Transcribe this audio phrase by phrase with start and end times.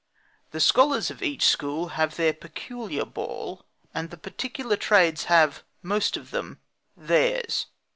[0.49, 6.17] The scholars of each school have their peculiar ball; and the particular trades have, most
[6.17, 6.59] of them,
[6.97, 7.67] theirs.